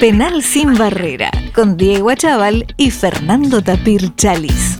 [0.00, 4.78] Penal sin barrera, con Diego Achával y Fernando Tapir Chalis.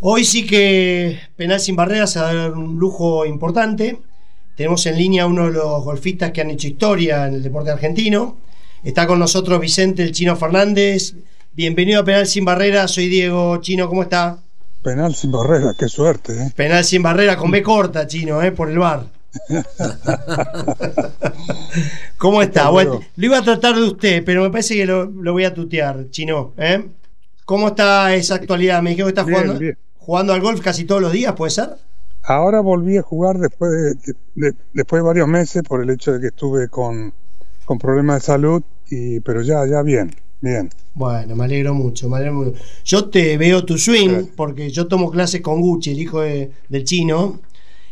[0.00, 3.98] Hoy sí que Penal sin barreras se va a dar un lujo importante.
[4.56, 7.70] Tenemos en línea a uno de los golfistas que han hecho historia en el deporte
[7.70, 8.38] argentino.
[8.82, 11.14] Está con nosotros Vicente el Chino Fernández.
[11.52, 12.92] Bienvenido a Penal sin barreras.
[12.92, 14.38] Soy Diego Chino, ¿cómo está?
[14.82, 16.32] Penal sin barrera, qué suerte.
[16.32, 16.52] ¿eh?
[16.56, 18.52] Penal sin barrera con B corta, Chino, ¿eh?
[18.52, 19.04] por el bar.
[22.18, 22.70] ¿Cómo está?
[22.70, 26.10] Bueno, lo iba a tratar de usted, pero me parece que lo, voy a tutear,
[26.10, 26.52] Chino.
[26.56, 26.84] ¿eh?
[27.44, 28.82] ¿Cómo está esa actualidad?
[28.82, 29.58] Me dijeron que está jugando,
[29.98, 31.70] jugando al golf casi todos los días, ¿puede ser?
[32.22, 33.70] Ahora volví a jugar después
[34.34, 37.12] de, después de varios meses por el hecho de que estuve con,
[37.66, 40.10] con problemas de salud, y, pero ya, ya bien,
[40.40, 40.70] bien.
[40.94, 42.54] Bueno, me alegro mucho, me alegro mucho.
[42.84, 47.40] Yo te veo tu swing, porque yo tomo clases con Gucci, el hijo del chino,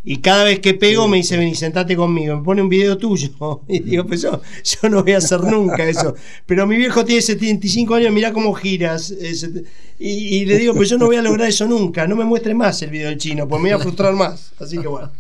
[0.05, 3.29] y cada vez que pego me dice, vení, sentate conmigo, me pone un video tuyo.
[3.69, 6.15] Y digo, pues yo, yo no voy a hacer nunca eso.
[6.47, 9.15] Pero mi viejo tiene 75 años, mira cómo giras.
[9.99, 12.83] Y, le digo, pues yo no voy a lograr eso nunca, no me muestre más
[12.83, 14.53] el video del chino, pues me voy a frustrar más.
[14.59, 15.13] Así que bueno.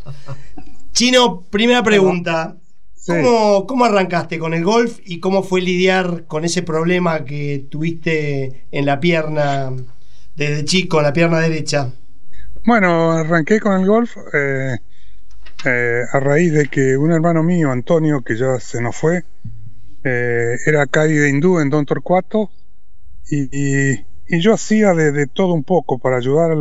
[0.92, 2.56] Chino, primera pregunta.
[3.06, 8.86] ¿Cómo, arrancaste con el golf y cómo fue lidiar con ese problema que tuviste en
[8.86, 9.72] la pierna
[10.36, 11.92] desde chico, en la pierna derecha?
[12.64, 14.78] Bueno, arranqué con el golf eh,
[15.64, 19.24] eh, a raíz de que un hermano mío, Antonio, que ya se nos fue,
[20.04, 22.52] eh, era calle de hindú en Don Torcuato
[23.28, 26.56] y, yo hacía de, todo un poco para ayudar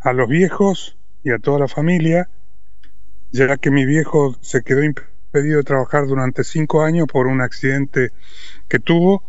[0.00, 2.28] a los viejos y a toda la familia,
[3.30, 4.80] ya que mi viejo se quedó
[5.30, 8.10] pedido trabajar durante cinco años por un accidente
[8.68, 9.22] que tuvo.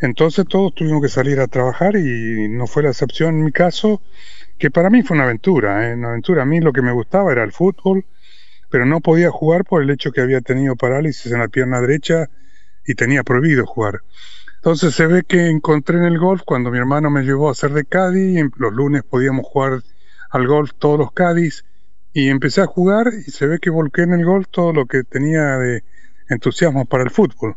[0.00, 4.00] Entonces todos tuvimos que salir a trabajar y no fue la excepción en mi caso,
[4.58, 5.88] que para mí fue una aventura.
[5.88, 5.94] ¿eh?
[5.94, 6.42] Una aventura.
[6.42, 8.04] A mí lo que me gustaba era el fútbol,
[8.70, 12.28] pero no podía jugar por el hecho que había tenido parálisis en la pierna derecha
[12.86, 14.00] y tenía prohibido jugar.
[14.56, 17.72] Entonces se ve que encontré en el golf cuando mi hermano me llevó a hacer
[17.72, 19.82] de caddy, los lunes podíamos jugar
[20.30, 21.64] al golf todos los caddies
[22.12, 25.04] y empecé a jugar y se ve que volqué en el golf todo lo que
[25.04, 25.84] tenía de
[26.28, 27.56] entusiasmo para el fútbol.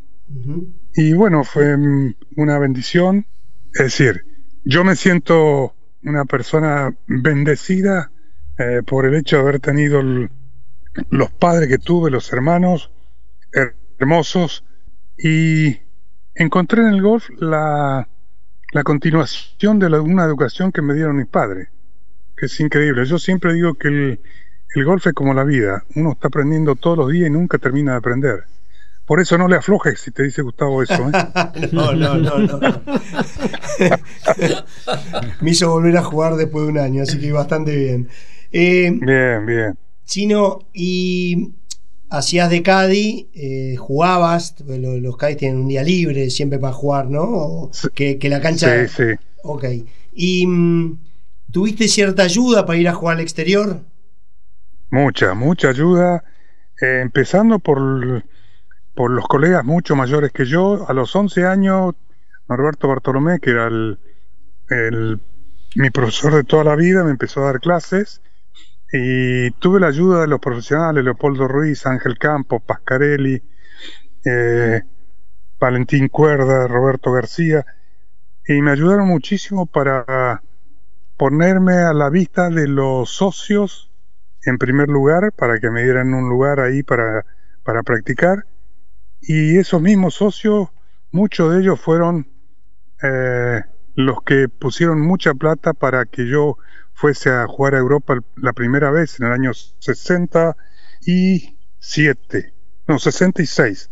[0.94, 3.26] Y bueno, fue mm, una bendición.
[3.74, 4.26] Es decir,
[4.64, 8.12] yo me siento una persona bendecida
[8.58, 10.02] eh, por el hecho de haber tenido
[11.10, 12.92] los padres que tuve, los hermanos
[14.00, 14.64] hermosos,
[15.18, 15.78] y
[16.36, 18.08] encontré en el golf la,
[18.72, 21.70] la continuación de una educación que me dieron mis padres
[22.46, 23.06] es increíble.
[23.06, 24.20] Yo siempre digo que el,
[24.76, 25.84] el golf es como la vida.
[25.96, 28.44] Uno está aprendiendo todos los días y nunca termina de aprender.
[29.12, 31.10] Por eso no le aflojes si te dice Gustavo eso.
[31.10, 31.12] ¿eh?
[31.74, 32.60] no, no, no, no.
[35.42, 38.08] Me hizo volver a jugar después de un año, así que bastante bien.
[38.54, 39.78] Eh, bien, bien.
[40.06, 41.56] Chino, y
[42.10, 47.70] hacías de Caddy, eh, jugabas, los, los tienen un día libre siempre para jugar, ¿no?
[47.94, 48.88] que, que, la cancha.
[48.88, 49.26] Sí, sí.
[49.44, 49.66] Ok.
[50.14, 50.48] Y.
[50.48, 51.00] Mm,
[51.52, 53.82] ¿Tuviste cierta ayuda para ir a jugar al exterior?
[54.90, 56.24] Mucha, mucha ayuda,
[56.82, 58.24] eh, empezando por,
[59.02, 60.86] por los colegas mucho mayores que yo.
[60.88, 61.96] A los 11 años,
[62.48, 63.98] Norberto Bartolomé, que era el,
[65.74, 68.22] mi profesor de toda la vida, me empezó a dar clases.
[68.94, 73.42] Y tuve la ayuda de los profesionales, Leopoldo Ruiz, Ángel Campos, Pascarelli,
[74.24, 74.84] eh,
[75.60, 77.66] Valentín Cuerda, Roberto García,
[78.48, 80.44] y me ayudaron muchísimo para
[81.18, 83.90] ponerme a la vista de los socios
[84.46, 87.26] en primer lugar para que me dieran un lugar ahí para,
[87.64, 88.46] para practicar
[89.22, 90.68] y esos mismos socios
[91.12, 92.28] muchos de ellos fueron
[93.02, 93.62] eh,
[93.96, 96.58] los que pusieron mucha plata para que yo
[96.94, 102.54] fuese a jugar a Europa la primera vez en el año 67
[102.88, 103.90] no 66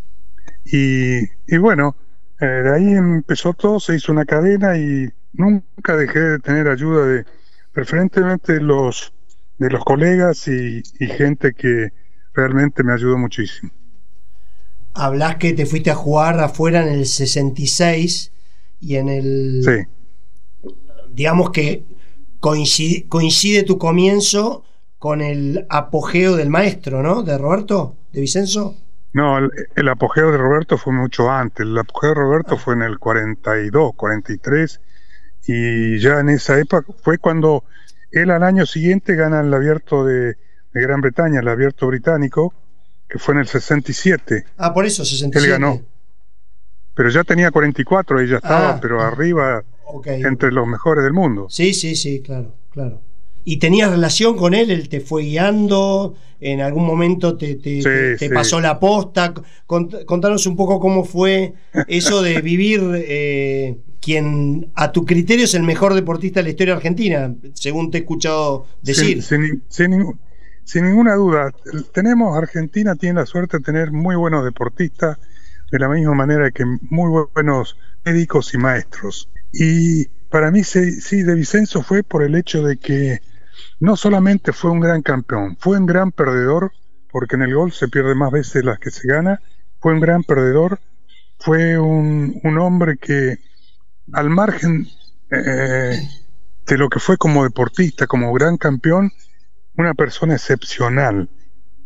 [0.66, 1.96] y, y bueno
[2.40, 7.06] eh, de ahí empezó todo se hizo una cadena y nunca dejé de tener ayuda
[7.06, 7.26] de
[7.72, 9.14] preferentemente los
[9.60, 11.92] de los colegas y, gente que
[12.34, 13.72] realmente me ayudó muchísimo.
[15.00, 18.32] Hablas que te fuiste a jugar afuera en el 66
[18.82, 19.62] y en el...
[19.64, 20.72] Sí.
[21.12, 21.84] Digamos que
[22.40, 24.64] coincide, coincide tu comienzo
[24.98, 27.24] con el apogeo del maestro, ¿no?
[27.24, 28.76] De Roberto, de Vicenzo.
[29.14, 31.66] No, el, apogeo de Roberto fue mucho antes.
[31.66, 34.82] El apogeo de Roberto fue en el 42, 43
[35.48, 37.64] y ya en esa época fue cuando
[38.12, 40.38] él al año siguiente gana el abierto de,
[40.72, 42.54] Gran Bretaña, el abierto británico,
[43.18, 44.46] fue en el 67.
[44.58, 45.46] Ah, por eso, 67.
[45.46, 45.82] Él ganó.
[46.94, 48.80] Pero ya tenía 44 y ya estaba, ah.
[48.82, 49.64] pero arriba
[50.06, 51.48] entre los mejores del mundo.
[51.50, 53.02] Sí, sí, sí, claro, claro.
[53.46, 54.70] ¿Y tenías relación con él?
[54.70, 56.16] ¿Él te fue guiando?
[56.42, 58.30] ¿En algún momento te, te, te- te sí.
[58.34, 59.34] pasó la posta?
[59.66, 61.54] Cont- contanos un poco cómo fue
[61.88, 66.76] eso de vivir eh, quien a tu criterio es el mejor deportista de la historia
[66.76, 69.24] argentina, según te he escuchado decir.
[69.24, 70.20] Sin, sin- sin ningún-
[70.70, 71.52] sin ninguna duda,
[71.96, 75.18] tenemos, Argentina tiene la suerte de tener muy buenos deportistas,
[75.72, 77.76] de la misma manera que muy buenos
[78.06, 79.32] médicos y maestros.
[79.52, 83.20] Y para mí sí, De Vicenzo fue por el hecho de que
[83.80, 86.72] no solamente fue un gran campeón, fue un gran perdedor,
[87.12, 89.42] porque en el gol se pierde más veces las que se gana,
[89.80, 90.80] fue un gran perdedor,
[91.40, 93.40] fue un, un hombre que
[94.14, 94.88] al margen
[95.32, 96.00] eh,
[96.68, 99.12] de lo que fue como deportista, como gran campeón,
[99.80, 101.30] una persona excepcional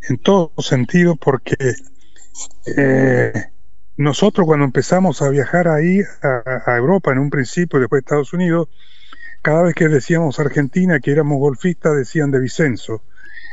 [0.09, 1.55] en todo sentido porque
[2.75, 3.31] eh,
[3.97, 8.67] nosotros cuando empezamos a viajar ahí a, Europa en un principio después a Estados Unidos,
[9.43, 13.03] cada vez que decíamos Argentina que éramos golfistas decían de Vicenzo.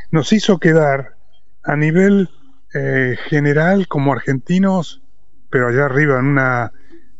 [0.09, 1.15] Nos hizo quedar
[1.63, 2.29] a nivel
[2.73, 5.03] eh, general como argentinos,
[5.51, 6.71] pero allá arriba en una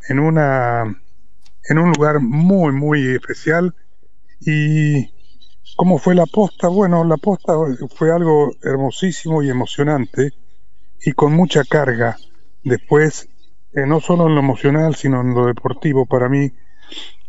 [0.10, 1.02] en una
[1.70, 3.76] en un lugar muy muy especial
[4.40, 5.21] y
[5.76, 6.68] ¿Cómo fue la posta?
[6.68, 7.54] Bueno, la posta
[7.96, 10.34] fue algo hermosísimo y emocionante
[11.04, 12.18] y con mucha carga.
[12.64, 13.28] Después,
[13.74, 16.52] eh, no solo en lo emocional, sino en lo deportivo, para mí,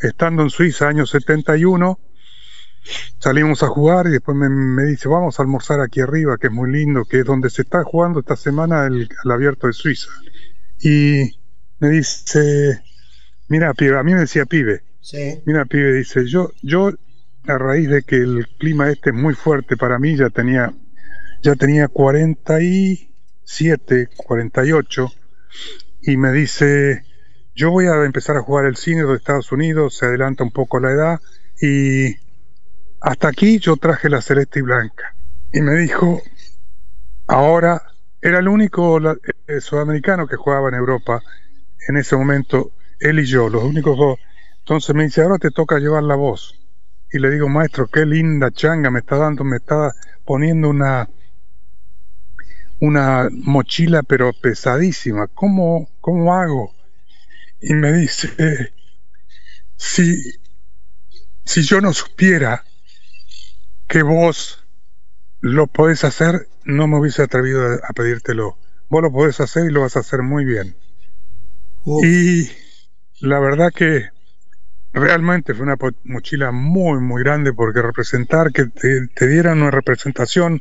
[0.01, 1.99] estando en Suiza, año 71,
[3.19, 6.53] salimos a jugar y después me, me dice, vamos a almorzar aquí arriba, que es
[6.53, 10.11] muy lindo, que es donde se está jugando esta semana el, el abierto de Suiza.
[10.81, 11.39] Y
[11.79, 12.83] me dice,
[13.49, 15.43] mira, pibe, a mí me decía pibe, Sí.
[15.47, 16.93] Mira, pibe, dice, yo, yo
[17.47, 20.73] a raíz de que el clima este es muy fuerte para mí, ya tenía,
[21.43, 25.13] ya tenía 47, 48,
[26.03, 27.05] y me dice,
[27.55, 30.81] yo voy a empezar a jugar el cine de Estados Unidos, se adelanta un poco
[30.81, 31.21] la edad,
[31.61, 32.17] y
[33.01, 35.15] hasta aquí yo traje la celeste y blanca.
[35.53, 36.23] Y me dijo,
[37.27, 37.83] ahora
[38.21, 41.23] era el único eh, sudamericano que jugaba en Europa
[41.89, 44.19] en ese momento, él y yo, los únicos dos.
[44.61, 46.62] Entonces me dice, ahora te toca llevar la voz.
[47.13, 49.93] Y le digo, maestro, qué linda changa me está dando, me está
[50.25, 51.09] poniendo una,
[52.81, 55.27] una mochila pero pesadísima.
[55.29, 56.75] ¿Cómo, cómo hago?
[57.61, 58.73] Y me dice,
[59.77, 60.17] si,
[61.45, 62.65] si yo no supiera
[63.89, 64.65] que vos
[65.41, 68.57] lo podés hacer, no me hubiese atrevido a, a pedírtelo.
[68.89, 70.77] Vos lo podés hacer y lo vas a hacer muy bien.
[71.85, 72.51] Uf, Y
[73.21, 74.09] la verdad que
[74.93, 80.61] realmente fue una mochila muy, muy grande porque representar, que te, te dieran una representación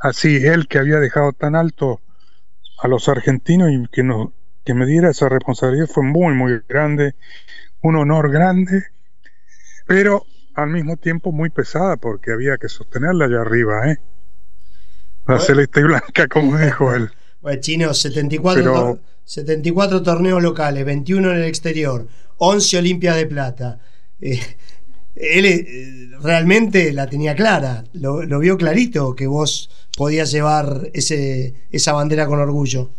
[0.00, 2.00] así, él que había dejado tan alto
[2.80, 4.28] a los argentinos y que, nos,
[4.64, 7.14] que me diera esa responsabilidad fue muy, muy grande,
[7.82, 8.84] un honor grande,
[9.86, 13.98] pero al mismo tiempo muy pesada porque había que sostenerla allá arriba, ¿eh?
[15.26, 15.40] La Bueno.
[15.42, 17.10] celeste y blanca, como dijo él.
[17.40, 22.06] Bueno, Chino, 74, Pero- tor- 74 torneos locales, 21 en el exterior,
[22.38, 23.80] 11 Olimpias de Plata.
[24.20, 24.40] Eh,
[25.16, 31.54] él eh, realmente la tenía clara, lo, lo vio clarito que vos podías llevar ese,
[31.70, 32.90] esa bandera con orgullo.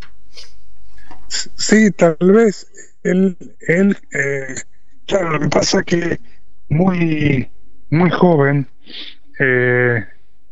[1.27, 2.68] Sí, tal vez
[3.03, 4.56] él, él eh,
[5.06, 6.19] claro, lo que pasa que
[6.69, 7.50] muy,
[7.89, 8.68] muy joven,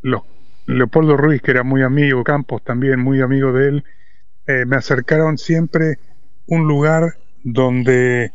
[0.01, 0.23] los-
[0.65, 3.83] Leopoldo Ruiz, que era muy amigo, Campos también muy amigo de él,
[4.65, 5.99] me acercaron siempre
[6.47, 8.31] un lugar donde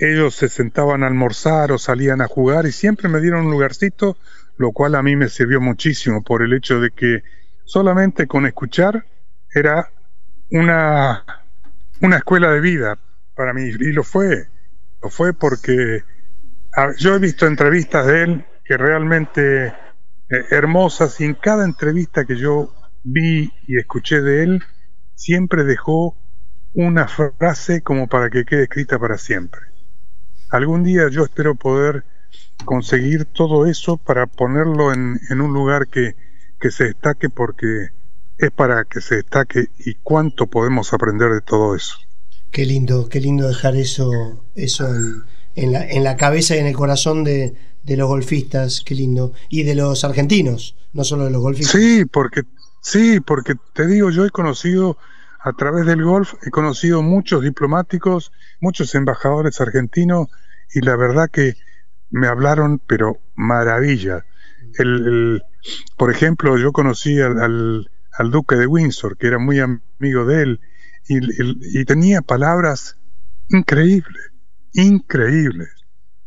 [0.00, 4.16] ellos se sentaban a almorzar o salían a jugar y siempre me dieron un lugarcito,
[4.56, 7.22] lo cual a mí me sirvió muchísimo por el hecho de que
[7.64, 9.04] solamente con escuchar
[9.54, 9.90] era
[10.50, 11.24] una
[12.00, 12.98] una escuela de vida
[13.34, 13.64] para mí.
[13.64, 14.48] Y lo fue
[15.02, 16.02] lo fue porque
[16.96, 19.74] yo he visto entrevistas de él que realmente eh,
[20.50, 24.64] hermosas y en cada entrevista que yo vi y escuché de él
[25.14, 26.16] siempre dejó
[26.72, 29.70] una frase como para que quede escrita para siempre
[30.50, 32.04] algún día yo espero poder
[32.64, 36.14] conseguir todo eso para ponerlo en, en un lugar que,
[36.60, 37.88] que se destaque porque
[38.38, 41.96] es para que se destaque y cuánto podemos aprender de todo eso.
[42.50, 46.66] Qué lindo, qué lindo dejar eso, eso en, en la, en la cabeza y en
[46.66, 49.32] el corazón de, de los golfistas, qué lindo.
[49.48, 51.80] Y de los argentinos, no solo de los golfistas.
[51.80, 52.42] Sí, porque
[52.82, 54.96] sí, porque te digo, yo he conocido
[55.42, 60.28] a través del golf, he conocido muchos diplomáticos, muchos embajadores argentinos
[60.74, 61.54] y la verdad que
[62.10, 64.26] me hablaron, pero maravilla.
[64.78, 65.42] El, el-
[65.96, 70.42] por ejemplo, yo conocí al, al, al duque de Windsor, que era muy amigo de
[70.42, 70.60] él,
[71.08, 72.96] y, tenía palabras
[73.48, 74.32] increíbles,
[74.72, 75.68] increíbles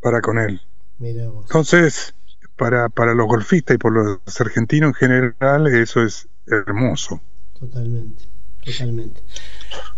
[0.01, 0.61] para con él.
[0.99, 2.15] Entonces,
[2.57, 7.21] para, para los golfistas y por los argentinos en general, eso es hermoso.
[7.59, 8.25] Totalmente,
[8.65, 9.21] totalmente.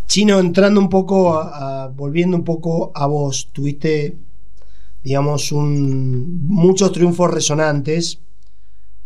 [0.08, 4.16] Chino, entrando un poco, a, volviendo un poco a vos, tuviste,
[5.04, 8.20] digamos, un, muchos triunfos resonantes,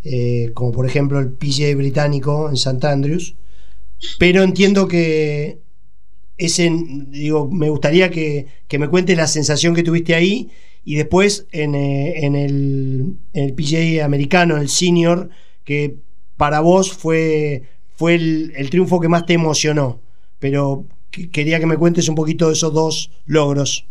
[0.04, 2.86] eh, como por ejemplo el PGA británico en St.
[2.88, 3.36] Andrews,
[4.18, 5.60] pero entiendo que
[6.38, 6.72] ese,
[7.08, 8.48] digo, me gustaría que,
[8.78, 10.50] me cuentes la sensación que tuviste ahí
[10.86, 15.30] y después en, eh, en, el, en el PGA americano, el senior,
[15.66, 15.98] que
[16.38, 17.64] para vos fue,
[18.00, 20.00] fue el, triunfo que más te emocionó.
[20.40, 23.86] Pero quería que me cuentes un poquito de esos dos logros.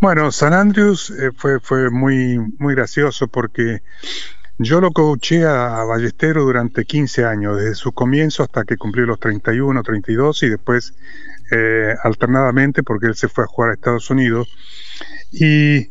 [0.00, 3.80] Bueno, San Andrews eh, fue, muy, muy gracioso porque
[4.58, 9.18] yo lo coaché a, Ballestero durante 15 años, desde su comienzo hasta que cumplió los
[9.18, 10.92] 31, 32 y después
[11.50, 14.54] eh, alternadamente porque él se fue a jugar a Estados Unidos.
[15.32, 15.88] Y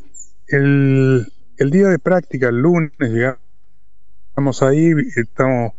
[0.47, 1.25] el,
[1.57, 5.71] el día de práctica, el lunes, llegamos ahí, estamos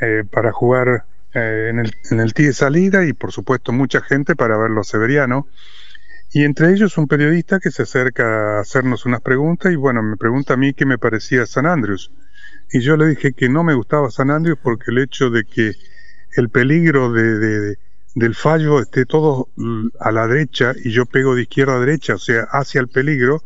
[0.00, 4.36] eh, para jugar eh, en, el, en el de salida y por supuesto mucha gente
[4.36, 5.44] para ver los severianos.
[6.34, 10.16] Y entre ellos un periodista que se acerca a hacernos unas preguntas y bueno, me
[10.16, 12.10] pregunta a mí qué me parecía San Andrews.
[12.72, 15.74] Y yo le dije que no me gustaba San Andrews porque el hecho de que
[16.36, 17.76] el peligro de,
[18.14, 19.48] del fallo esté todo
[20.00, 23.42] a la derecha y yo pego de izquierda a derecha, o sea, hacia el peligro,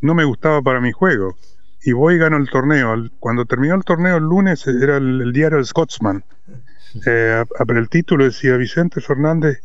[0.00, 1.36] no me gustaba para mi juego.
[1.82, 3.08] Y voy y gano el torneo.
[3.20, 6.24] Cuando terminó el torneo el lunes era el, diario El Scotsman.
[7.04, 9.60] Eh, el título decía Vicente Fernández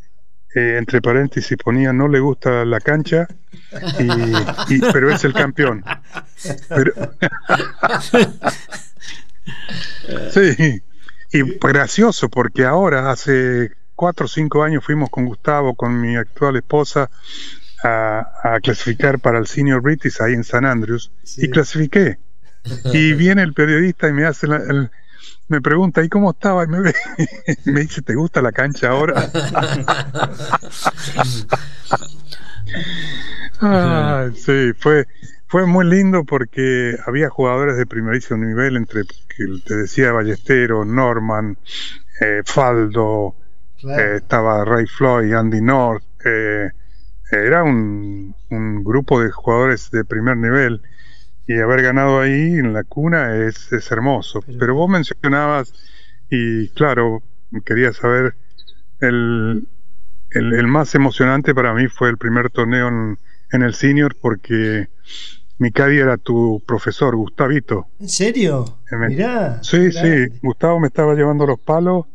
[0.54, 3.26] eh, entre paréntesis ponía no le gusta la cancha,
[4.68, 5.82] y, pero es el campeón.
[10.32, 10.84] sí,
[11.32, 16.58] y gracioso porque ahora, hace cuatro o cinco años, fuimos con Gustavo, con mi actual
[16.58, 17.10] esposa,
[17.82, 22.20] a, clasificar para el Senior British ahí en San Andrews, y clasifiqué.
[22.92, 24.92] Y viene el periodista y me hace el,
[25.52, 26.64] me pregunta, ¿y cómo estaba?
[26.64, 26.80] Y me,
[27.66, 29.22] me dice, ¿te gusta la cancha ahora?
[34.34, 35.10] sí, fue,
[35.48, 41.58] fue muy lindo porque había jugadores de primerísimo nivel, entre, que te decía, Ballestero, Norman,
[42.22, 43.36] eh, Faldo,
[43.84, 46.70] eh, estaba Ray Floyd, Andy North, eh,
[47.30, 50.82] era un, un, grupo de jugadores de primer nivel
[51.52, 54.44] y haber ganado ahí en la cuna es, es hermoso.
[54.60, 55.74] Pero, vos mencionabas,
[56.30, 57.22] y claro,
[57.66, 58.36] quería saber,
[59.00, 59.68] el,
[60.32, 63.18] el, más emocionante para mí fue el primer torneo en,
[63.52, 64.88] el senior porque
[65.58, 67.88] mi caddy era tu profesor, Gustavito.
[68.00, 68.78] ¿En serio?
[69.10, 69.62] Mirá.
[69.62, 72.06] Sí, sí, Gustavo me estaba llevando los palos.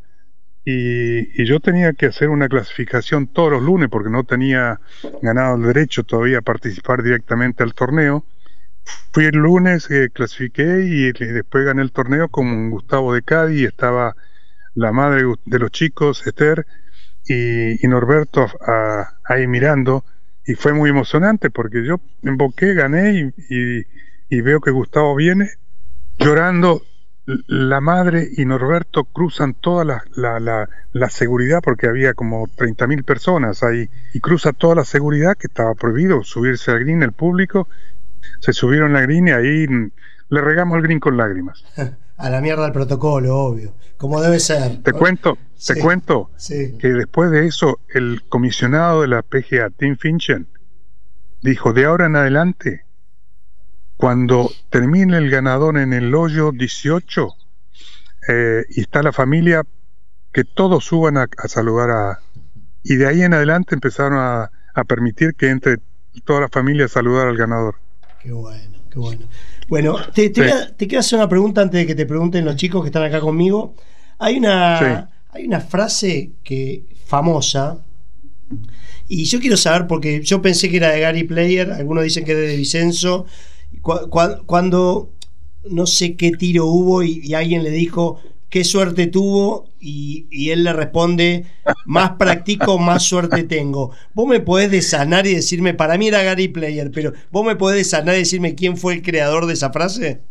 [0.64, 4.80] Y, y, yo tenía que hacer una clasificación todos los lunes porque no tenía
[5.22, 8.24] ganado el derecho todavía a participar directamente al torneo
[9.12, 14.14] fui el lunes, eh, clasifiqué y, después gané el torneo con Gustavo de Cádiz estaba
[14.74, 16.66] la madre de los chicos, Esther,
[17.26, 18.46] y, Norberto
[19.24, 20.04] ahí mirando.
[20.46, 25.50] Y fue muy emocionante porque yo emboqué, gané y, veo que Gustavo viene
[26.18, 26.82] llorando.
[27.48, 34.20] La madre y Norberto cruzan toda la, seguridad porque había como 30.000 personas ahí y
[34.20, 37.66] cruza toda la seguridad que estaba prohibido subirse al green el público
[38.40, 39.66] se subieron la green y ahí
[40.28, 41.64] le regamos el green con lágrimas.
[42.18, 43.74] A la mierda el protocolo, obvio.
[43.98, 44.82] Como debe ser.
[44.82, 50.48] Te cuento, te cuento que después de eso, el comisionado de la PGA, Tim Finchen,
[51.42, 52.86] dijo: de ahora en adelante,
[53.96, 57.28] cuando termine el ganador en el hoyo 18
[58.28, 59.62] eh, y está la familia,
[60.32, 62.20] que todos suban a, saludar a.
[62.82, 65.78] Y de ahí en adelante empezaron a, a permitir que entre
[66.24, 67.76] toda la familia a saludar al ganador.
[68.26, 69.28] Qué bueno, qué bueno.
[69.68, 73.04] Bueno, te, quiero hacer una pregunta antes de que te pregunten los chicos que están
[73.04, 73.76] acá conmigo.
[74.18, 77.78] Hay una, hay una frase que famosa
[79.06, 82.32] y yo quiero saber, porque yo pensé que era de Gary Player, algunos dicen que
[82.32, 83.26] es de Vicenzo.
[83.80, 85.12] cuando
[85.70, 90.72] no sé qué tiro hubo y, alguien le dijo, qué suerte tuvo y, él le
[90.72, 91.46] responde,
[91.84, 93.92] más practico, más suerte tengo.
[94.14, 97.78] Vos me podés desanar y decirme, para mí era Gary Player, pero vos me podés
[97.78, 100.22] desanar y decirme quién fue el creador de esa frase.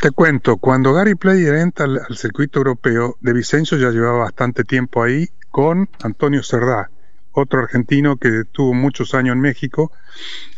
[0.00, 5.02] Te cuento, cuando Gary Player entra al, circuito europeo, De Vicencio ya llevaba bastante tiempo
[5.02, 6.90] ahí con Antonio Cerdá,
[7.32, 9.92] otro argentino que tuvo muchos años en México,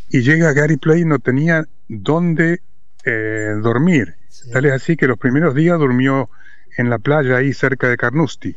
[0.08, 2.60] y llega Gary Player no tenía dónde
[3.04, 4.16] eh, dormir.
[4.52, 6.30] Tal es así que los primeros días durmió
[6.76, 8.56] en la playa ahí cerca de Carnoustie.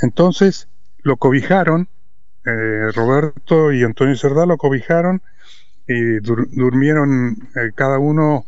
[0.00, 0.68] Entonces
[1.02, 1.88] lo cobijaron,
[2.44, 5.22] eh, Roberto y Antonio Cerdá lo cobijaron
[5.86, 8.44] y durmieron eh, cada uno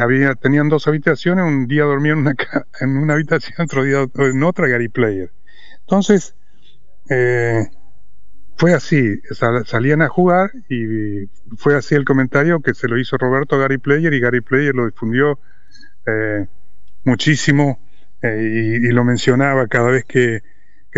[0.00, 2.34] había, tenían dos habitaciones, un día dormía en una,
[2.80, 5.32] en una habitación, otro día en otra, Gary Player.
[5.80, 6.34] Entonces,
[7.10, 7.68] eh,
[8.62, 9.20] fue así,
[9.66, 11.26] salían a jugar y
[11.56, 14.72] fue así el comentario que se lo hizo Roberto a Gary Player y Gary Player
[14.72, 15.40] lo difundió
[16.06, 16.46] eh,
[17.02, 17.80] muchísimo
[18.22, 20.42] eh, y, lo mencionaba cada vez que,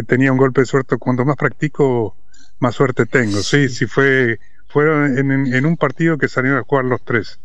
[0.06, 0.98] tenía un golpe de suerte.
[0.98, 2.14] Cuanto más practico,
[2.58, 3.38] más suerte tengo.
[3.38, 7.40] Sí, sí, fue, fueron en, un partido que salieron a jugar los tres.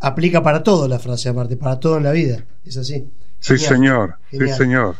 [0.00, 2.46] Aplica para todo la frase, aparte, para todo en la vida.
[2.64, 3.10] Es así.
[3.40, 4.14] Sí, señor.
[4.30, 4.96] Sí, señor.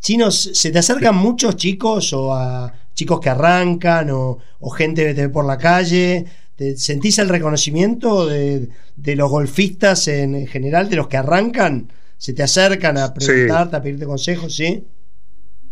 [0.00, 4.38] Chinos, ¿se te acercan muchos chicos o a chicos que arrancan o,
[4.76, 6.26] gente que te ve por la calle?
[6.54, 8.68] ¿Te ¿Sentís el reconocimiento de,
[9.16, 11.90] los golfistas en, general, de los que arrancan?
[12.18, 14.54] ¿Se te acercan a preguntarte, a pedirte consejos?
[14.54, 14.86] Sí.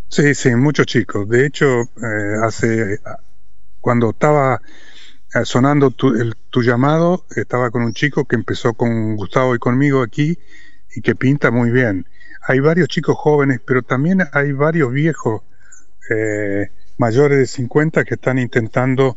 [0.08, 1.28] Sí, sí, muchos chicos.
[1.28, 2.98] De hecho, eh, hace
[3.78, 4.62] cuando estaba
[5.34, 6.14] eh, sonando tu,
[6.48, 10.38] tu llamado, estaba con un chico que empezó con Gustavo y conmigo aquí
[10.96, 12.06] y que pinta muy bien
[12.48, 15.42] hay varios chicos jóvenes, pero también hay varios viejos
[16.10, 19.16] eh, mayores de 50 que están intentando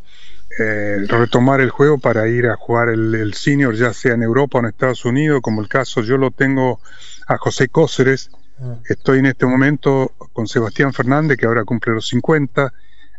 [0.60, 4.62] eh, retomar el juego para ir a jugar el, senior, ya sea en Europa o
[4.62, 6.80] en Estados Unidos, como el caso yo lo tengo
[7.28, 8.32] a José Cóceres.
[8.60, 8.78] Ah.
[8.88, 12.74] Estoy en este momento con Sebastián Fernández, que ahora cumple los 50.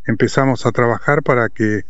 [0.07, 1.83] Empezamos a trabajar para que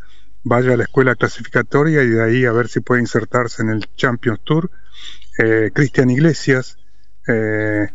[0.45, 3.89] vaya a la escuela clasificatoria y de ahí a ver si puede insertarse en el
[3.97, 4.71] Champions Tour.
[5.39, 6.77] Eh, Cristian Iglesias,
[7.27, 7.89] eh,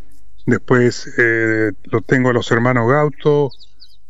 [0.48, 3.50] Después eh, lo tengo a los hermanos Gauto,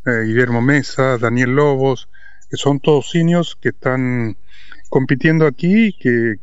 [0.09, 2.09] eh, Guillermo Mesa, Daniel Lobos,
[2.49, 4.37] que son todos seniors que están
[4.89, 6.35] compitiendo aquí, que,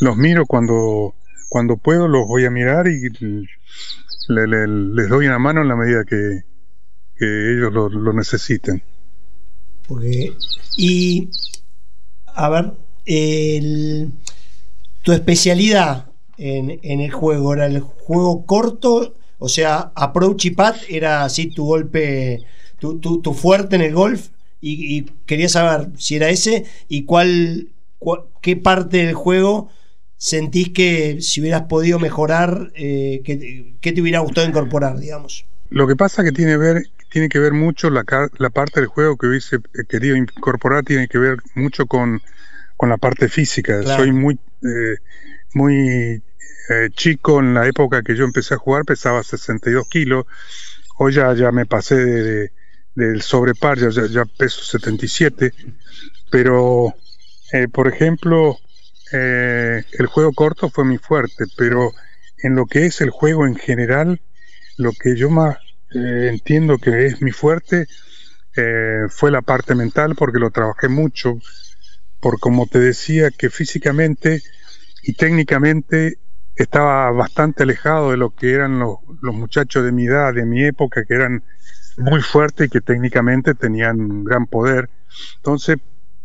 [0.00, 1.14] los miro cuando,
[1.48, 3.08] cuando puedo, los voy a mirar y
[4.28, 6.42] les doy una mano en la medida que,
[7.20, 8.82] ellos lo, necesiten.
[10.76, 11.30] y,
[12.26, 12.72] a ver,
[15.02, 17.54] tu especialidad en, el juego?
[17.54, 19.14] ¿Era el juego corto?
[19.38, 22.42] O sea, approach y pat era así tu golpe,
[22.78, 24.28] tu, tu, fuerte en el golf.
[24.60, 27.68] Y, quería saber si era ese y cuál,
[28.40, 29.70] qué parte del juego
[30.16, 35.46] sentís que si hubieras podido mejorar, eh, ¿qué, te hubiera gustado incorporar, digamos?
[35.70, 38.04] Lo que pasa que tiene, ver, tiene que ver mucho la,
[38.38, 39.58] la parte del juego que hubiese
[39.88, 42.20] querido incorporar, tiene que ver mucho con,
[42.76, 43.82] con la parte física.
[43.82, 44.96] Soy muy, eh,
[45.54, 46.22] muy
[46.70, 50.26] eh, chico, en la época que yo empecé a jugar, pesaba 62 kilos.
[50.98, 52.52] Hoy ya, ya me pasé de,
[52.94, 55.52] del sobrepar, ya, ya, peso 77.
[56.30, 56.94] Pero,
[57.52, 58.58] eh, por ejemplo,
[59.12, 61.92] eh, el juego corto fue mi fuerte, pero
[62.42, 64.20] en lo que es el juego en general,
[64.76, 65.56] lo que yo más
[65.90, 67.86] entiendo que es mi fuerte
[69.08, 71.38] fue la parte mental, porque lo trabajé mucho,
[72.20, 74.42] por como te decía, que físicamente
[75.02, 76.18] y técnicamente
[76.62, 81.04] estaba bastante alejado de lo que eran los, muchachos de mi edad, de mi época,
[81.04, 81.42] que eran
[81.96, 84.90] muy fuertes y que técnicamente tenían gran poder.
[85.36, 85.78] Entonces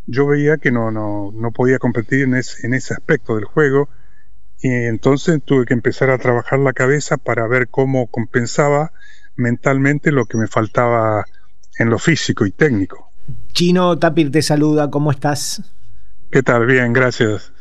[0.05, 3.89] yo veía que no, no, no podía competir en, en ese aspecto del juego
[4.61, 8.91] y entonces tuve que empezar a trabajar la cabeza para ver cómo compensaba
[9.35, 11.25] mentalmente lo que me faltaba
[11.77, 13.09] en lo físico y técnico.
[13.51, 15.61] Chino Tapir te saluda, ¿cómo estás?
[16.31, 16.65] ¿Qué tal?
[16.65, 17.51] Bien, gracias.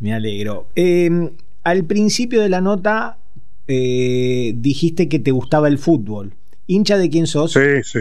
[0.00, 0.68] Me alegro.
[0.74, 1.32] Eh,
[1.64, 3.18] al principio de la nota
[3.66, 6.34] eh, dijiste que te gustaba el fútbol.
[6.66, 7.52] ¿Hincha de quién sos?
[7.52, 8.00] Sí, sí.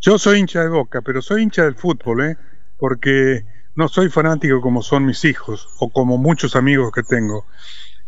[0.00, 2.36] Yo soy hincha de Boca, pero soy hincha del fútbol, ¿eh?
[2.78, 3.44] Porque
[3.76, 7.46] no soy fanático como son mis hijos o como muchos amigos que tengo.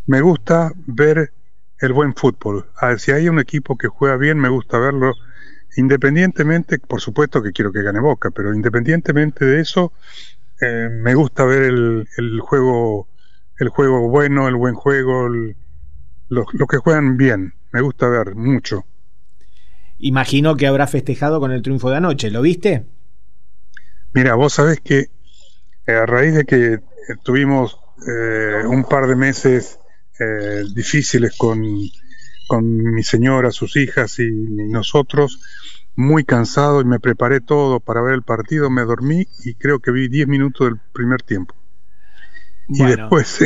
[0.07, 1.31] Me gusta ver
[1.79, 2.65] el buen fútbol.
[2.75, 5.13] Ah, si hay un equipo que juega bien, me gusta verlo.
[5.77, 9.93] Independientemente, por supuesto que quiero que gane Boca, pero independientemente de eso,
[10.59, 13.07] eh, me gusta ver el, el juego
[13.59, 15.29] el juego bueno, el buen juego,
[16.29, 17.53] los, que juegan bien.
[17.71, 18.85] Me gusta ver mucho.
[19.99, 22.85] Imagino que habrá festejado con el triunfo de anoche, ¿lo viste?
[24.13, 25.09] Mira, vos sabés que
[25.87, 26.81] eh, a raíz de que eh,
[27.23, 29.79] tuvimos eh, un par de meses
[30.73, 31.61] difíciles con,
[32.47, 35.41] con mi señora, sus hijas y, nosotros,
[35.97, 39.91] muy cansado y me preparé todo para ver el partido, me dormí y creo que
[39.91, 41.53] vi 10 minutos del primer tiempo.
[42.67, 43.39] Y después.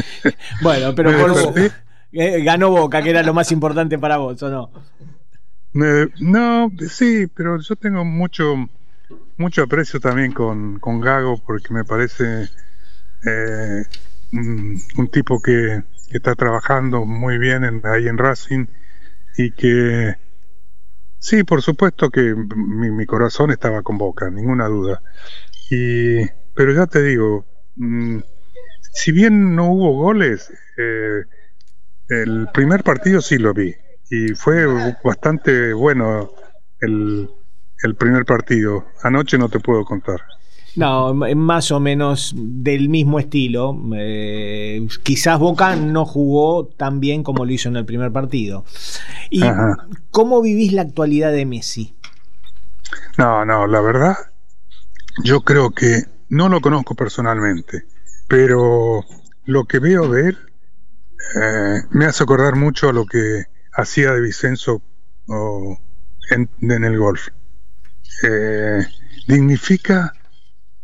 [0.62, 1.10] bueno, pero
[2.12, 4.70] eh, ganó Boca, que era lo más importante para vos, ¿o no?
[6.20, 8.66] no, sí, pero yo tengo mucho
[9.36, 12.48] mucho aprecio también con, con Gago porque me parece
[13.26, 13.84] eh,
[14.32, 18.66] un, tipo que, está trabajando muy bien en, ahí en Racing
[19.36, 20.14] y que
[21.18, 25.02] sí, por supuesto que mi, mi corazón estaba con Boca, ninguna duda.
[25.70, 26.24] Y,
[26.54, 27.44] pero ya te digo,
[27.76, 28.18] mm,
[28.92, 31.22] si bien no hubo goles, eh,
[32.08, 33.74] el primer partido sí lo vi
[34.10, 34.66] y fue
[35.02, 36.30] bastante bueno
[36.80, 37.28] el,
[37.82, 38.86] el primer partido.
[39.02, 40.20] Anoche no te puedo contar.
[40.76, 43.74] No, más o menos del mismo estilo.
[43.94, 48.64] Eh, quizás Boca no jugó tan bien como lo hizo en el primer partido.
[49.30, 49.40] ¿Y
[50.10, 51.94] cómo vivís la actualidad de Messi?
[53.16, 54.16] No, no, la verdad,
[55.24, 57.86] yo creo que no lo conozco personalmente,
[58.28, 59.04] pero
[59.44, 60.38] lo que veo de él
[61.40, 64.82] eh, me hace acordar mucho a lo que hacía de Vicenzo
[66.30, 66.48] en,
[66.84, 67.28] el golf.
[68.22, 68.86] Eh,
[69.26, 70.12] dignifica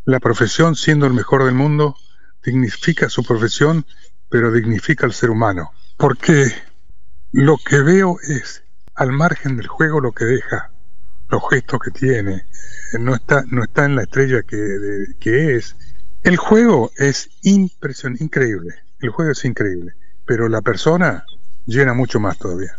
[0.04, 1.96] la profesión siendo el mejor del mundo,
[2.44, 3.86] dignifica su profesión,
[4.28, 5.70] pero dignifica al ser humano.
[5.96, 6.52] Porque
[7.32, 10.70] lo que veo es, al margen del juego, lo que deja,
[11.28, 12.44] los gestos que tiene,
[12.98, 15.76] no está, no está en la estrella que, que es.
[16.22, 19.92] El juego es impresionante, increíble, el juego es increíble,
[20.24, 21.24] pero la persona
[21.66, 22.76] llena mucho más todavía.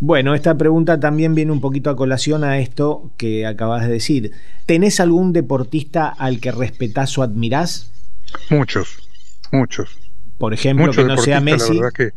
[0.00, 4.32] Bueno, esta pregunta también viene un poquito a colación a esto que acabas de decir.
[4.66, 7.90] ¿Tenés algún deportista al que respetás o admirás?
[8.50, 9.08] Muchos,
[9.52, 9.98] muchos.
[10.38, 11.74] Por ejemplo, que no sea Messi.
[11.74, 12.10] La verdad que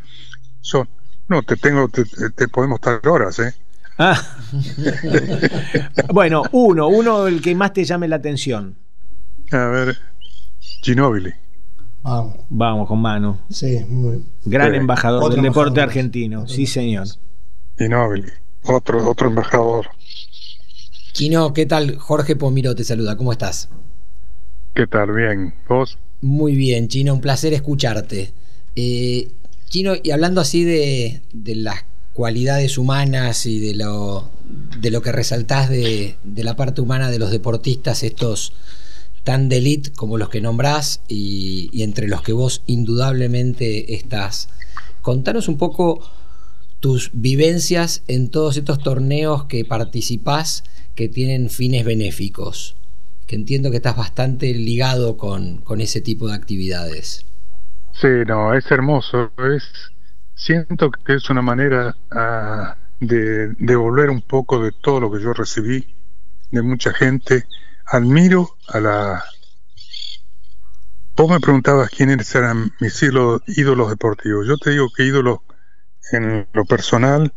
[0.61, 0.87] son.
[1.27, 3.53] No, te tengo, te, podemos estar horas, ¿eh?
[3.97, 4.19] Ah.
[6.13, 8.75] bueno, uno, uno el que más te llame la atención.
[9.51, 9.97] A ver,
[10.81, 11.31] Ginóbili.
[12.03, 12.35] Vamos.
[12.49, 13.41] Vamos con mano.
[13.49, 14.23] Sí, muy...
[14.45, 17.07] Gran embajador del deporte argentino, sí señor.
[17.77, 18.29] Ginóbili,
[18.63, 19.87] otro, otro embajador.
[21.13, 21.97] Quino, ¿qué tal?
[21.97, 23.69] Jorge Pomiro te saluda, ¿cómo estás?
[24.73, 25.11] ¿Qué tal?
[25.11, 25.99] Bien, ¿vos?
[26.21, 28.33] Muy bien, Chino, un placer escucharte.
[28.75, 29.29] Eh,
[29.69, 34.31] Chino, y hablando así de, de, las cualidades humanas y de lo,
[34.79, 38.53] de lo que resaltás de, de la parte humana de los deportistas, estos
[39.23, 44.49] tan de elite como los que nombrás y, entre los que vos indudablemente estás.
[45.01, 46.01] Contanos un poco
[46.79, 50.63] tus vivencias en todos estos torneos que participás
[50.95, 52.75] que tienen fines benéficos,
[53.27, 57.25] que entiendo que estás bastante ligado con, con ese tipo de actividades.
[57.93, 59.63] Sí, no, es hermoso, es
[60.41, 65.33] siento que es una manera uh, de devolver un poco de todo lo que yo
[65.33, 65.85] recibí
[66.49, 67.45] de mucha gente.
[67.85, 69.23] Admiro a la...
[71.15, 74.47] Vos me preguntabas quiénes eran mis ídolos deportivos.
[74.47, 75.39] Yo te digo que ídolos
[76.11, 77.33] en lo personal,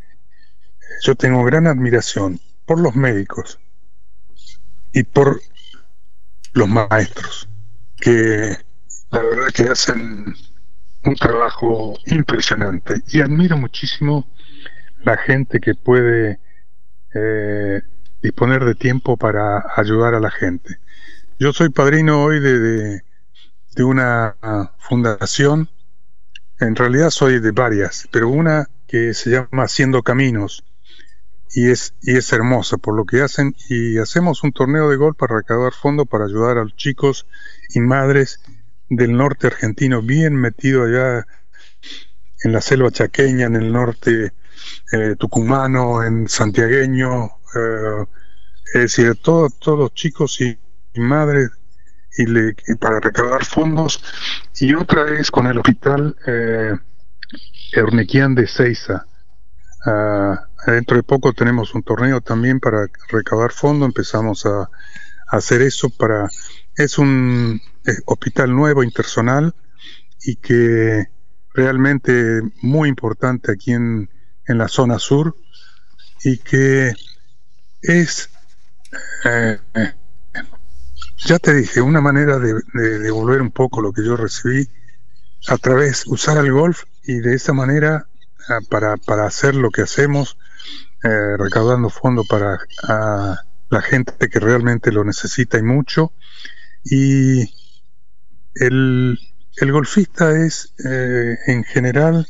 [1.02, 3.58] yo tengo gran admiración por los médicos
[4.92, 5.40] y por
[6.52, 7.48] los maestros,
[7.96, 8.56] que
[9.10, 10.34] la verdad que hacen
[11.04, 13.02] un trabajo impresionante.
[13.08, 14.26] Y admiro muchísimo
[15.02, 16.38] la gente que puede
[17.14, 17.82] eh,
[18.24, 20.78] disponer de tiempo para ayudar a la gente.
[21.38, 23.02] Yo soy padrino hoy de,
[23.76, 24.34] de una
[24.78, 25.68] fundación.
[26.58, 30.64] En realidad soy de varias, pero una que se llama Haciendo Caminos.
[31.50, 33.54] Y es, y es hermosa por lo que hacen.
[33.68, 37.26] Y hacemos un torneo de golf para recaudar fondos para ayudar a los chicos
[37.74, 38.40] y madres
[38.88, 41.26] del norte argentino bien metido allá
[42.42, 44.32] en la selva chaqueña, en el norte
[44.92, 48.04] eh, tucumano, en santiagueño, eh,
[48.74, 50.58] es decir, todos los chicos y
[50.96, 51.50] madres
[52.16, 54.02] y, le, para recaudar fondos
[54.60, 56.76] y otra es con el hospital eh,
[57.72, 59.04] Ernequian de Seiza.
[59.86, 64.68] Ah, dentro de poco tenemos un torneo también para recaudar fondos, empezamos a,
[65.28, 66.28] hacer eso para...
[66.76, 69.54] Es un eh, hospital nuevo, intersonal,
[70.24, 71.06] y que
[71.52, 74.08] realmente muy importante aquí en,
[74.46, 75.36] en la zona sur,
[76.22, 76.92] y que
[77.84, 78.30] es...
[79.24, 79.58] Eh,
[81.26, 82.54] ya te dije, una manera de,
[82.98, 84.68] devolver un poco lo que yo recibí
[85.48, 88.06] a través, usar el golf y de esa manera
[88.48, 90.36] ah, para, para hacer lo que hacemos,
[91.02, 92.58] eh, recaudando fondos para
[93.70, 96.12] la gente que realmente lo necesita y mucho.
[96.84, 97.42] Y
[98.54, 99.18] el,
[99.56, 102.26] el golfista es eh, en general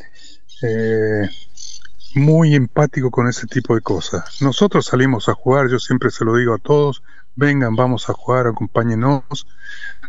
[2.14, 4.40] muy empático con ese tipo de cosas.
[4.40, 7.02] Nosotros salimos a jugar, yo siempre se lo digo a todos,
[7.34, 9.46] vengan, vamos a jugar, acompáñenos,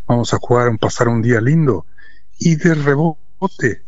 [0.07, 1.85] vamos a jugar, a pasar un día lindo.
[2.37, 3.83] Y de rebote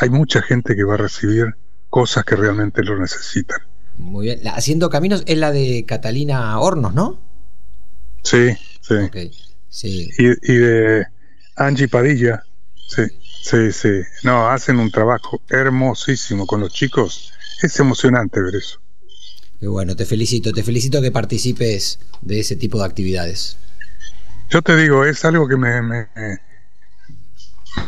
[0.00, 1.54] hay mucha gente que va a recibir
[1.90, 3.60] cosas que realmente lo necesitan.
[3.96, 4.40] Muy bien.
[4.48, 7.20] Haciendo Caminos es la de Catalina Hornos, ¿no?
[8.22, 8.94] Sí, sí.
[9.68, 10.10] sí.
[10.18, 11.06] Y, y, de
[11.56, 12.42] Angie Padilla.
[12.88, 13.02] Sí,
[13.42, 14.02] sí, sí.
[14.22, 17.32] No, hacen un trabajo hermosísimo con los chicos.
[17.62, 18.80] Es emocionante ver eso
[19.68, 23.56] bueno, te felicito, te felicito que participes de ese tipo de actividades.
[24.50, 26.08] Yo te digo, es algo que me, Me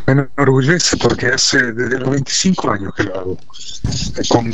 [0.07, 3.39] enorgullece porque hace desde los 25 años que lo hago.
[4.29, 4.53] Con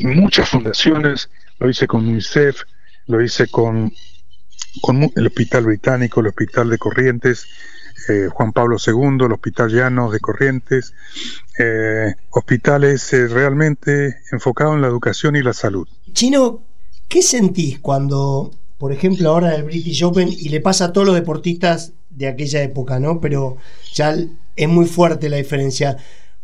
[0.00, 2.62] muchas fundaciones, lo hice con UNICEF,
[3.06, 3.92] lo hice con,
[4.80, 7.46] con el Hospital Británico, el Hospital de Corrientes,
[8.08, 10.94] eh, Juan Pablo II, el Hospital Llanos de Corrientes,
[11.58, 15.86] eh, hospitales eh, realmente enfocados en la educación y la salud.
[16.12, 16.62] Chino,
[17.08, 21.16] ¿qué sentís cuando, por ejemplo, ahora el British Open, y le pasa a todos los
[21.16, 23.20] deportistas de aquella época, ¿no?
[23.20, 23.56] Pero
[23.92, 24.16] ya
[24.56, 25.96] es muy fuerte la diferencia.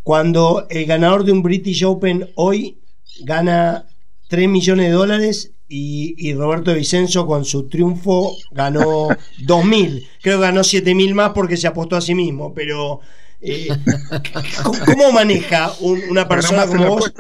[0.03, 2.79] Cuando el ganador de un British Open hoy
[3.25, 3.87] gana
[4.29, 9.09] 3 millones de dólares y, Roberto Vicenzo con su triunfo ganó
[9.41, 10.09] 2.000.
[10.23, 13.01] Creo que ganó 7.000 más porque se apostó a sí mismo, pero
[13.41, 13.69] eh,
[14.87, 17.13] ¿cómo maneja una persona como vos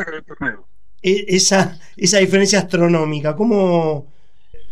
[1.02, 3.36] e, esa, esa diferencia astronómica?
[3.36, 4.12] ¿Cómo...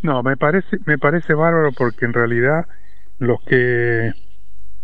[0.01, 2.65] No, me parece, me parece bárbaro porque en realidad
[3.19, 4.11] los que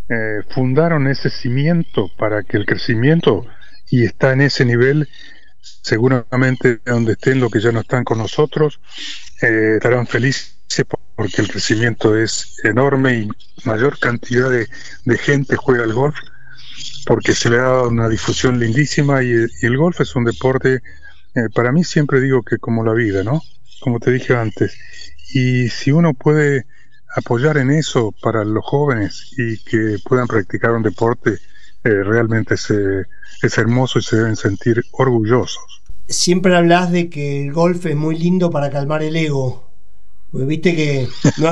[0.09, 3.45] eh, fundaron ese cimiento para que el crecimiento
[3.89, 5.07] y está en ese nivel
[5.81, 8.79] seguramente donde estén los que ya no están con nosotros,
[9.41, 10.53] eh, estarán felices
[11.15, 13.29] porque el crecimiento es enorme y
[13.65, 14.67] mayor cantidad de,
[15.17, 16.15] gente juega al golf
[17.05, 20.81] porque se le ha dado una difusión lindísima y, el golf es un deporte,
[21.35, 23.41] eh, para mí siempre digo que como la vida, ¿no?
[23.81, 24.77] Como te dije antes.
[25.33, 26.65] Y si uno puede
[27.15, 31.39] apoyar en eso para los jóvenes y que puedan practicar un deporte,
[31.83, 32.69] eh, realmente es,
[33.41, 35.81] es hermoso y se deben sentir orgullosos.
[36.07, 39.63] Siempre hablas de que el golf es muy lindo para calmar el ego.
[40.33, 41.07] Porque viste que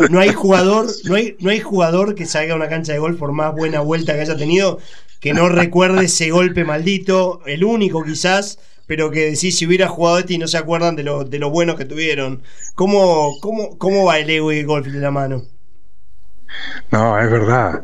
[0.09, 3.19] no, hay jugador, no hay, no hay jugador que salga a una cancha de golf
[3.19, 4.79] por más buena vuelta que haya tenido,
[5.19, 10.17] que no recuerde ese golpe maldito, el único quizás, pero que decís si hubiera jugado
[10.17, 12.41] este y no se acuerdan de lo, de lo bueno que tuvieron.
[12.73, 15.43] ¿Cómo, cómo, ¿Cómo va el ego y el golf de la mano?
[16.91, 17.83] No, es verdad.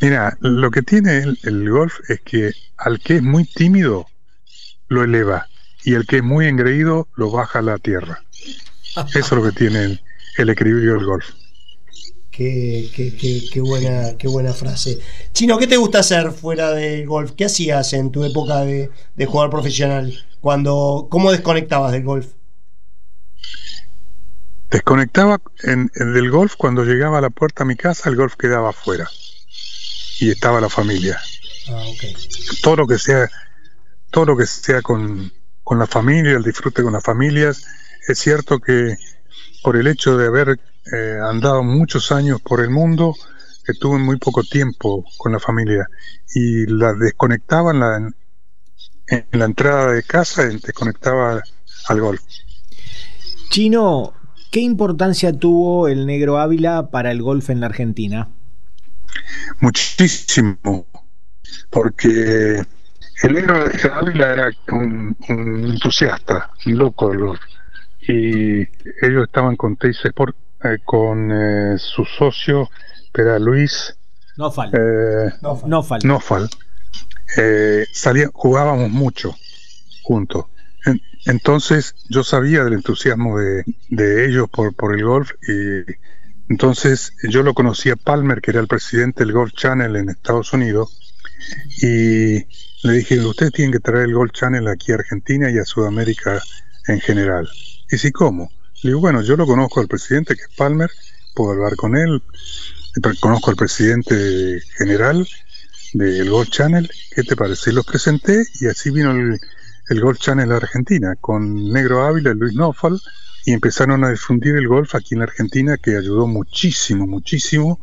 [0.00, 4.06] Mira, lo que tiene el, golf es que al que es muy tímido
[4.88, 5.48] lo eleva
[5.84, 8.22] y el que es muy engreído lo baja a la tierra.
[9.14, 9.98] Eso es lo que tiene
[10.36, 11.30] el, equilibrio del golf.
[12.30, 12.90] Qué,
[13.50, 14.98] qué, buena, qué buena frase.
[15.32, 17.32] Chino, ¿qué te gusta hacer fuera del golf?
[17.32, 20.12] ¿Qué hacías en tu época de, de jugador profesional?
[20.42, 22.34] Cuando, ¿Cómo desconectabas del golf?
[24.70, 28.68] Desconectaba en, del golf cuando llegaba a la puerta a mi casa, el golf quedaba
[28.68, 29.08] afuera
[30.18, 31.18] y estaba la familia.
[31.68, 31.84] Ah,
[32.62, 33.28] todo lo que sea,
[34.10, 37.64] todo lo que sea con, con la familia, el disfrute con las familias.
[38.08, 38.96] Es cierto que
[39.62, 40.60] por el hecho de haber
[40.92, 43.14] eh, andado muchos años por el mundo,
[43.66, 45.86] estuve muy poco tiempo con la familia
[46.34, 47.96] y la desconectaba en la,
[49.08, 51.42] en la entrada de casa, desconectaba
[51.88, 52.22] al golf.
[53.50, 54.12] Chino,
[54.50, 58.28] ¿qué importancia tuvo el negro Ávila para el golf en la Argentina?
[59.60, 60.86] Muchísimo,
[61.70, 62.62] porque
[63.22, 67.40] el negro Ávila era un, entusiasta, un loco del golf.
[68.08, 68.60] Y
[69.04, 72.68] ellos estaban con Teis Sport, eh, con eh, su socio,
[73.14, 73.96] era Luis
[74.36, 74.70] Nofal.
[74.74, 75.32] Eh,
[75.66, 76.00] Nofal.
[76.04, 76.50] Nofal.
[77.92, 79.34] salía, jugábamos mucho
[80.02, 80.44] juntos.
[81.24, 85.82] entonces yo sabía del entusiasmo de, de ellos por, por el golf y
[86.48, 90.52] entonces yo lo conocí a Palmer, que era el presidente del Golf Channel en Estados
[90.52, 91.00] Unidos,
[91.82, 92.46] y
[92.86, 96.40] le dije, ustedes tienen que traer el Golf Channel aquí a Argentina y a Sudamérica
[96.86, 97.48] en general.
[97.90, 98.50] Y si, ¿cómo?
[98.82, 100.90] Le digo, bueno, yo lo conozco al presidente, que es Palmer,
[101.34, 102.22] puedo hablar con él,
[103.20, 105.26] conozco al presidente general
[105.92, 107.72] del Golf Channel, ¿qué te parece?
[107.72, 109.38] Los presenté y así vino el,
[109.88, 113.00] el Golf Channel a Argentina, con Negro Ávila, Luis Nofal,
[113.46, 117.80] y empezaron a difundir el golf aquí en Argentina, que ayudó muchísimo, muchísimo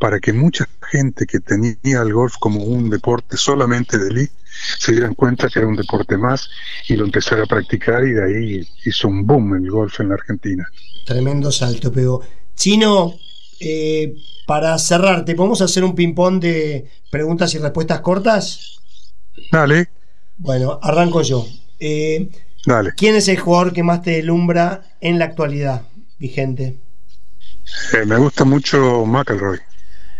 [0.00, 4.32] para que mucha gente que tenía el golf como un deporte solamente de elite
[4.78, 6.48] se dieran cuenta que era un deporte más
[6.88, 10.14] y lo empezara a practicar y de ahí hizo un boom el golf en la
[10.14, 10.66] Argentina.
[11.04, 12.20] Tremendo salto, pero
[12.56, 13.14] Chino,
[13.60, 14.14] eh,
[14.46, 18.80] para cerrarte, ¿podemos hacer un ping-pong de preguntas y respuestas cortas?
[19.52, 19.90] Dale.
[20.38, 21.46] Bueno, arranco yo.
[21.78, 22.30] Eh,
[22.96, 25.82] ¿Quién es el jugador que más te delumbra en la actualidad
[26.18, 26.78] vigente?
[27.92, 29.58] Eh, me gusta mucho McElroy.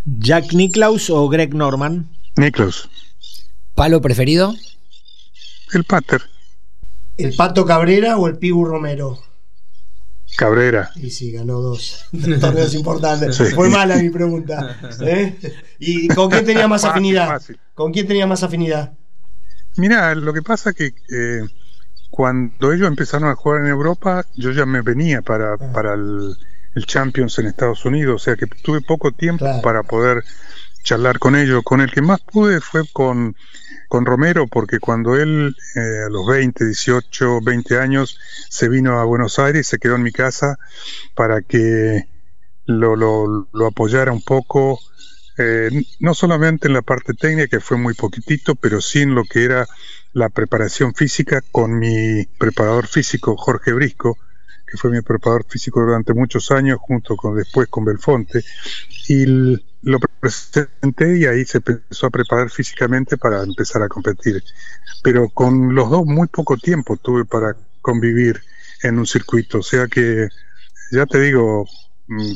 [0.05, 2.09] ¿Jack Nicklaus o Greg Norman?
[2.37, 2.89] Nicklaus.
[3.75, 4.55] ¿Palo preferido?
[5.73, 6.23] El Pater.
[7.17, 9.23] ¿El Pato Cabrera o el Pibu Romero?
[10.37, 10.91] Cabrera.
[10.97, 12.07] Y sí, ganó dos
[12.41, 13.55] torneos importantes.
[13.55, 14.79] Fue mala mi pregunta.
[15.03, 15.37] ¿eh?
[15.79, 17.41] ¿Y con quién tenía más afinidad?
[17.75, 18.93] ¿Con quién tenía más afinidad?
[19.77, 21.47] Mira, lo que pasa que eh,
[22.13, 25.73] cuando ellos empezaron a jugar en Europa, yo ya me venía para, ah.
[25.73, 26.37] para el,
[26.87, 30.23] Champions en Estados Unidos, o sea que tuve poco tiempo para poder
[30.83, 31.63] charlar con ellos.
[31.65, 33.35] Con el que más pude fue con,
[33.89, 39.05] con Romero, porque cuando él eh, a los 20, 18, 20 años se vino a
[39.05, 40.59] Buenos Aires, se quedó en mi casa
[41.15, 42.09] para que
[42.67, 44.79] lo, lo, lo apoyara un poco,
[45.39, 45.71] eh,
[46.01, 49.45] no solamente en la parte técnica, que fue muy poquitito, pero sí en lo que
[49.45, 49.67] era
[50.13, 54.19] la preparación física con mi preparador físico, Jorge Brisco,
[54.67, 58.43] que fue mi preparador físico durante muchos años, junto con después con Belfonte,
[59.09, 59.27] y
[59.83, 64.43] lo presenté y ahí se empezó a preparar físicamente para empezar a competir.
[65.03, 68.41] Pero con los dos muy poco tiempo tuve para convivir
[68.83, 70.29] en un circuito, o sea que
[70.91, 71.67] ya te digo,
[72.07, 72.33] mm,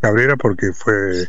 [0.00, 1.26] Cabrera porque fue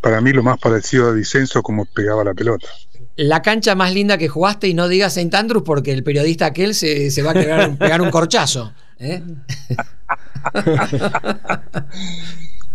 [0.00, 2.68] para mí lo más parecido a Dicenso como pegaba la pelota.
[3.16, 6.74] La cancha más linda que jugaste y no digas Saint Andrews porque el periodista aquel
[6.74, 8.72] se, se va a querer pegar un corchazo.
[8.98, 9.22] ¿eh?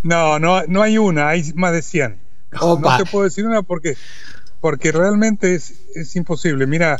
[0.04, 2.20] no, no, no hay una, hay más de 100.
[2.54, 3.96] No te puedo decir una porque,
[4.62, 6.66] porque realmente es, es imposible.
[6.68, 6.98] Mira,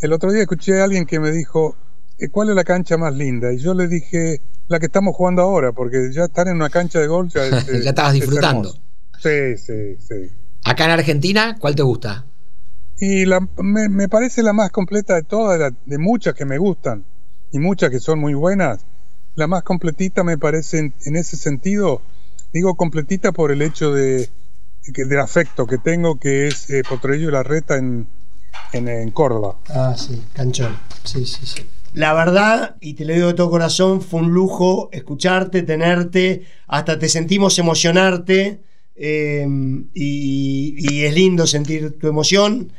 [0.00, 1.76] el otro día escuché a alguien que me dijo,
[2.18, 3.52] eh, ¿cuál es la cancha más linda?
[3.52, 6.98] Y yo le dije, la que estamos jugando ahora, porque ya estar en una cancha
[6.98, 7.48] de golf ya,
[7.82, 8.74] ya estabas disfrutando.
[9.18, 10.30] Sí, sí, sí.
[10.64, 12.26] Acá en Argentina, ¿cuál te gusta?
[12.98, 17.04] Y la, me, me, parece la más completa de todas, de muchas que me gustan
[17.52, 18.84] y muchas que son muy buenas.
[19.34, 22.00] La más completita me parece en, en ese sentido,
[22.52, 24.28] digo completita por el hecho de,
[24.86, 28.06] de del afecto que tengo, que es eh, Potrello y la Reta en,
[28.72, 29.56] en, en Córdoba.
[29.68, 30.76] Ah, sí, canchón.
[31.04, 31.66] Sí, sí, sí.
[31.92, 36.98] La verdad, y te lo digo de todo corazón, fue un lujo escucharte, tenerte, hasta
[36.98, 38.60] te sentimos emocionarte
[38.94, 39.46] eh,
[39.94, 42.70] y, y, es lindo sentir tu emoción.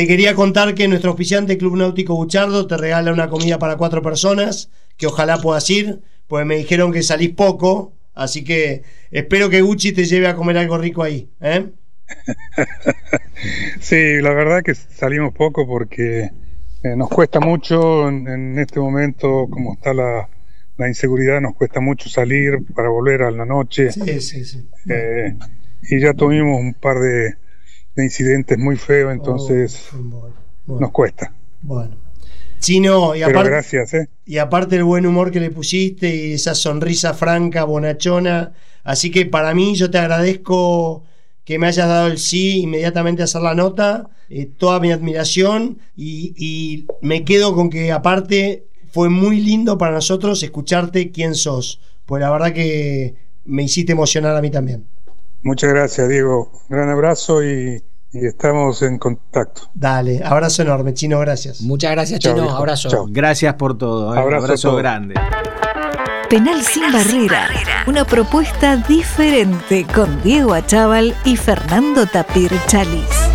[0.00, 4.00] Te quería contar que nuestro auspiciante Club Náutico Buchardo te regala una comida para cuatro
[4.00, 9.60] personas, que ojalá puedas ir, pues me dijeron que salís poco, así que espero que
[9.60, 11.28] Gucci te lleve a comer algo rico ahí.
[11.42, 11.66] ¿eh?
[13.80, 16.30] sí, la verdad que salimos poco porque
[16.82, 20.30] eh, nos cuesta mucho en, en, este momento, como está la,
[20.78, 23.92] la, inseguridad, nos cuesta mucho salir para volver a la noche.
[23.92, 24.66] Sí, sí, sí.
[24.88, 25.36] Eh,
[25.90, 27.34] y ya tuvimos un par de,
[28.00, 30.34] de incidentes muy feos, entonces oh, bueno,
[30.66, 30.80] bueno.
[30.80, 31.32] nos cuesta.
[31.62, 31.96] Bueno.
[32.60, 34.08] Chino, y aparte, gracias, ¿eh?
[34.26, 38.52] y aparte el buen humor que le pusiste y esa sonrisa franca, bonachona.
[38.84, 41.04] Así que para mí yo te agradezco
[41.44, 45.78] que me hayas dado el sí inmediatamente a hacer la nota, eh, toda mi admiración
[45.96, 51.80] y, y, me quedo con que aparte fue muy lindo para nosotros escucharte quién sos,
[52.04, 54.84] pues la verdad que me hiciste emocionar a mí también.
[55.42, 56.52] Muchas gracias, Diego.
[56.52, 57.82] Un gran abrazo y,
[58.12, 59.62] y, estamos en contacto.
[59.74, 61.60] Dale, abrazo enorme, Chino, gracias.
[61.62, 62.50] Muchas gracias, Chino.
[62.50, 62.88] Abrazo.
[62.88, 63.06] Chao.
[63.08, 64.14] Gracias por todo.
[64.14, 64.18] ¿eh?
[64.18, 64.78] Abrazo, abrazo todo.
[64.78, 65.14] grande.
[66.28, 67.48] Penal sin barrera,
[67.86, 73.29] una propuesta diferente con Diego Achával y Fernando Tapir Chalis.